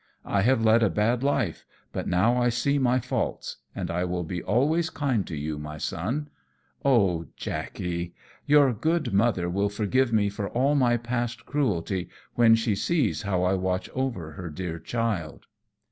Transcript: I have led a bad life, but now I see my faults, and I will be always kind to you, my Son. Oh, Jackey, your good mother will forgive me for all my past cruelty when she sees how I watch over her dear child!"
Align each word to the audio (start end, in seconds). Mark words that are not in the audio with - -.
I 0.25 0.41
have 0.41 0.65
led 0.65 0.81
a 0.81 0.89
bad 0.89 1.21
life, 1.21 1.63
but 1.91 2.07
now 2.07 2.35
I 2.35 2.49
see 2.49 2.79
my 2.79 2.99
faults, 2.99 3.57
and 3.75 3.91
I 3.91 4.03
will 4.03 4.23
be 4.23 4.41
always 4.41 4.89
kind 4.89 5.27
to 5.27 5.35
you, 5.37 5.59
my 5.59 5.77
Son. 5.77 6.27
Oh, 6.83 7.27
Jackey, 7.37 8.15
your 8.47 8.73
good 8.73 9.13
mother 9.13 9.47
will 9.47 9.69
forgive 9.69 10.11
me 10.11 10.27
for 10.27 10.49
all 10.49 10.73
my 10.73 10.97
past 10.97 11.45
cruelty 11.45 12.09
when 12.33 12.55
she 12.55 12.73
sees 12.75 13.21
how 13.21 13.43
I 13.43 13.53
watch 13.53 13.91
over 13.93 14.31
her 14.31 14.49
dear 14.49 14.79
child!" 14.79 15.45